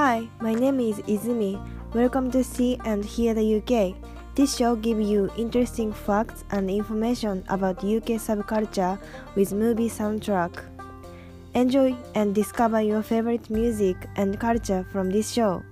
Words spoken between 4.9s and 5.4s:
you